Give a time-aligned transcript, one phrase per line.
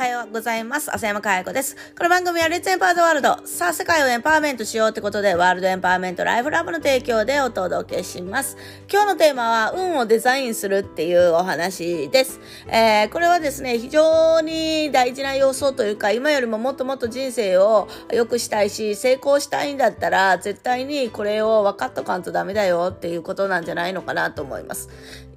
[0.00, 0.90] はようございます。
[0.94, 1.76] 浅山かや子です。
[1.94, 3.46] この番組はレッツエンパワードワールド。
[3.46, 8.56] さあ、世界をエンパワーメントしようってことで、ワールドエンパワーメントライフラブの提供でお届けします。
[8.90, 12.40] 今日のテーマは、運をデザインするっていうお話です。
[12.68, 24.88] えー、これはですね、非常に大事な要素というか、今よりももっともっと人生を良くしたいし、成功したいんだったら、絶対にこれを分かっとかんとダメだよっていうことなんじゃないのかなと思います。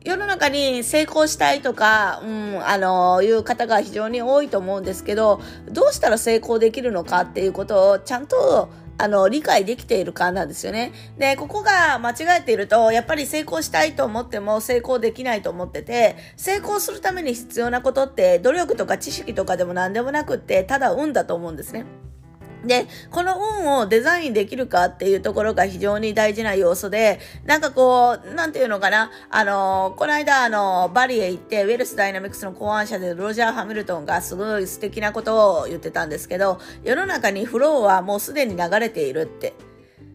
[0.03, 5.41] 世の中に成功したいとか、うん、あの、いう方が非常に多いと思うんですけど、
[5.71, 10.93] どうしたら成功できるのかっていうことをちゃんとあの、理解できているかなんですよね。
[11.17, 21.85] で、ここが間違えていると、やっぱり成功したいと思っても成功できないと思ってて、成功するために必要なことって、努力とか知識とかでも何でもなくって、ただ運だと思うんですね。
[22.65, 39.53] で、この運をデザインできるかっていうところが非常に大事な要素で、なんかこう、なんていうのかな、あの、この間、あの、バリへ行って、ウェルスダイナミクスの考案者でロジャー・ハミルトンがすごい素敵なことを言ってたんですけど、世の中にフローはもうすでに流れているって。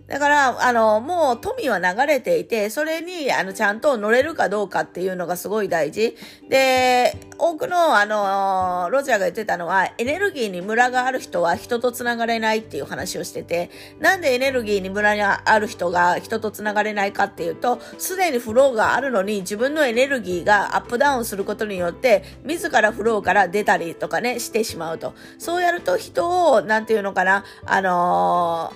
[0.08, 6.16] だから、あの、もう富は流れていて、それに、あの、ちゃんと乗れるかどうかっていうのがすごい大事。
[6.48, 13.70] で、多くの、あの、ロジャーが言ってたのは、エネルギーにムラがある人は人と繋がれないっていう話をしてて、
[14.00, 25.12] なんでエネルギーにムラがある人が人と繋がれないかっていうと、すでにフローがあるのに、自分のエネルギーがアップダウンすることによって、自らフローから出たりとかね、してしまうと。
[25.38, 28.72] そうやると人を、なんていうのかな、あの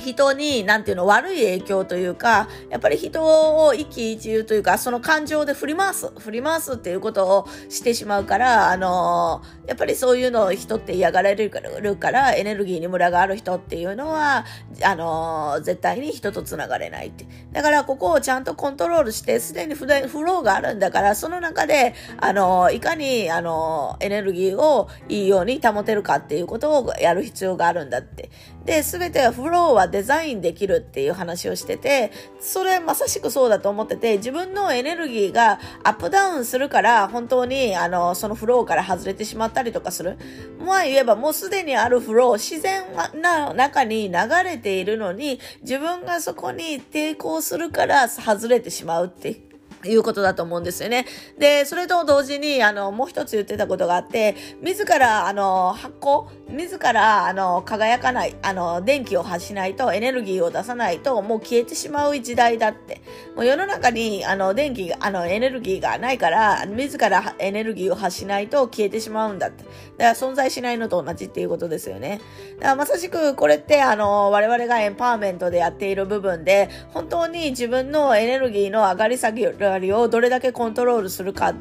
[0.00, 3.22] 人に、なんていうの、悪い影響というか、やっぱり人
[3.66, 11.48] を一喜一憂というか、その感情で振り回す、振り回すっていうことをしてしまうから、あの、やっぱりそういうのを人って嫌がられ
[11.80, 14.44] るから、エネルギーにムラがある人っていうのは、
[14.82, 17.26] あの、絶対に人と繋がれないって。
[17.52, 28.30] だから、ここをちゃんとコントロールして、すでにフローがあるんだから、その中で、あの、いかに、あのエネルギーをいいように保てるかっていうことをやる必要があるんだって。
[28.64, 40.16] で、すべてはフローはデザインできるっていう話をしてて、それまさしくそうだと思ってて、自分のエネルギーがアップダウンするから、本当に、あの、そのフローから外れてしまったりとかする。
[40.64, 42.84] まあ言えば、もうすでにあるフロー、自然
[43.20, 49.49] な中に流れているのに、自分がそこに抵抗するから外れてしまうって
[49.84, 51.06] いうことだと思うんですよね。
[51.38, 63.00] で、それと同時に、あの、もう一つ言ってたことがあって、自ら、あの、発光、自ら、あの、輝かない、あの、電気を発しないと、エネルギーを出さないと、もう消えてしまう時代だって。
[63.34, 69.64] もう世の中に、あの、電気、あの、エネルギーがないから、自らエネルギーを発しないと消えてしまうんだって。
[69.64, 72.20] だから存在しないのと同じっていうことですよね。
[72.56, 81.54] だからまさしく、これって、あの、我々がエンパワーメントでやっている部分で、本当に自分のエネルギーの上がり下げるりをどれだけコントロールするか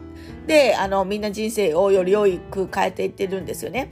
[0.48, 3.92] で、あの、みんな人生をより良く変えていってるんですよね。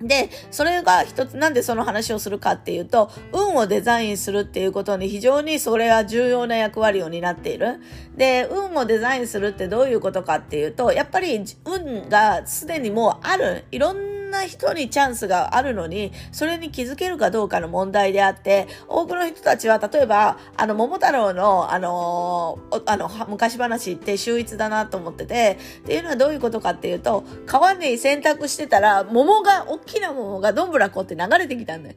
[0.00, 7.80] で、それが一つ、なんでその話をするかっていうと、運をデザインするっていうことに非常にそれは重要な役割を担っている。
[8.14, 31.96] で、運をデザインするってどういうことかっていうと、やっぱり運がすでにもうある、いろんんな人にチャンスがあるのに、それに気づけるかどうかの問題であって、多くの人たちは、例えば、あの、桃太郎の、あのあの、昔話って秀逸だなと思ってて、っていうのはどういうことかっていうと、川に洗濯してたら、桃が、大きな桃がどんぶらこって流れてきたんだよ。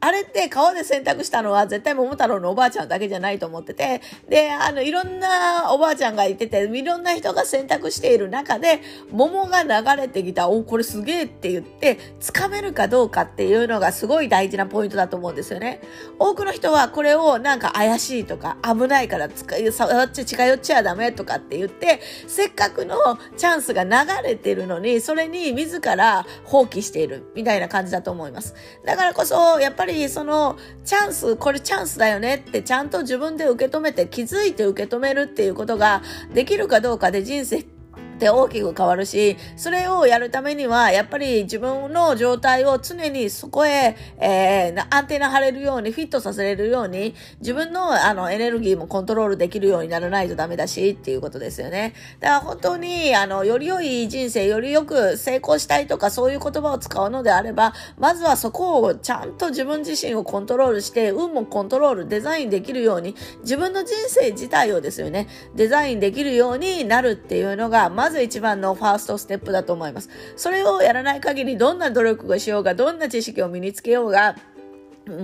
[0.00, 15.80] あれって川で洗濯したのは絶対桃太郎のおばあちゃんだけじゃないと思ってて、で、あの、いろんなおばあちゃんがいてて、いろんな人が洗濯している中で、桃が流れてきた、お、これすげえって言って、掴めるかどうかっていうのがすごい大事なポイントだと思うんですよね。
[16.18, 19.30] 多くの人はこれをなんか怪しいとか危ないから、
[19.72, 22.98] 触っちゃ近寄っちゃダメとかって言って、せっかくの
[23.38, 23.90] チャンスが流
[24.22, 28.54] れてるのに、それに自ら放棄しているみたいな感じだと思います。
[28.84, 37.73] だからこそ、やっぱりりそのチャンス、これチャンスだよねってちゃんと自分で受け止めて気づいて受け止めるっていうことができるかどうかで人生って
[38.14, 51.94] って大きく変わるし、それをやるためには、やっぱり自分の状態を常にそこへ、えー、アンテナ張れるように、フィットさせれるように、自分のあのエネルギーもコントロールできるようにならないとダメだし、っていうことですよね。
[52.20, 70.10] だから本当に、あの、より良い人生、よりよく成功したいとか、そういう言葉を使うのであれば、まずはそこをちゃんと自分自身をコントロールして、運もコントロール、デザインできるように、自分の人生自体をですよね、デザインできるようになるっていうのが、ままず一番のファーストステップだと思います。
[70.36, 74.36] それをやらない限りどんな努力をしようが、どんな知識を身につけようが、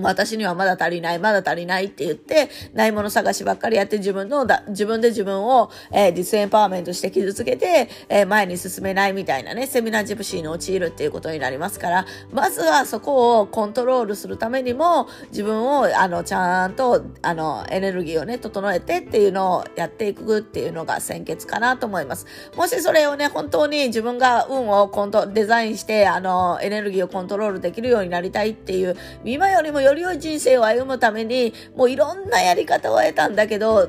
[0.01, 22.27] 私にはまだ足りない、まだ足りないって言って、ないもの探しばっかりやって自分のだ、自分で自分を、えー、実エンパワーメントして傷つけて、えー、前に進めないみたいなね、セミナージプシーに陥るっていうことになりますから、まずはそこをコントロールするためにも、自分を、あの、ちゃんと、あの、エネルギーをね、整えてっていうのをやっていくっていうのが先決かなと思います。
[22.55, 28.95] もしそれをね、本当に自分が運をコント、デザインして、あの、エネルギーをコントロールできるようになりたいっていう、
[29.25, 33.87] 今よりもより良い人生を歩むために、もういろんなやり方を得たんだけど、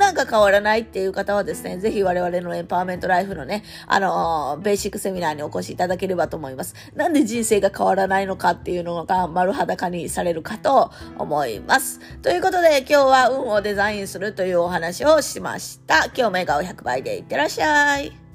[0.00, 6.74] なんか変わらないっていう方はですね、ぜひ我々のエンパワーメントライフのね、あのベーシックセミナーにお越しいただければと思います。
[6.94, 12.00] なんで人生が変わらないのかっていうのが丸裸にされるかと思います。
[12.22, 16.06] ということで、今日は運をデザインするというお話をしました。
[16.06, 18.29] 今日も笑顔100倍でいってらっしゃい。